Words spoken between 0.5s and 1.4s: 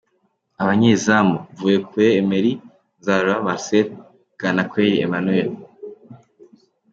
Abanyezamu: